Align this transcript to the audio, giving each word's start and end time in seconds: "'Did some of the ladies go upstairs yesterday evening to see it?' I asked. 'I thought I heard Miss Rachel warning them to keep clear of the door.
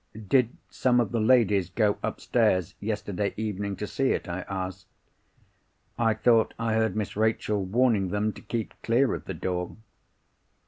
"'Did 0.29 0.49
some 0.71 0.99
of 0.99 1.11
the 1.11 1.19
ladies 1.19 1.69
go 1.69 1.99
upstairs 2.01 2.73
yesterday 2.79 3.35
evening 3.37 3.75
to 3.75 3.85
see 3.85 4.13
it?' 4.13 4.27
I 4.27 4.39
asked. 4.49 4.87
'I 5.99 6.15
thought 6.15 6.55
I 6.57 6.73
heard 6.73 6.95
Miss 6.95 7.15
Rachel 7.15 7.63
warning 7.63 8.07
them 8.09 8.33
to 8.33 8.41
keep 8.41 8.73
clear 8.81 9.13
of 9.13 9.25
the 9.25 9.35
door. 9.35 9.77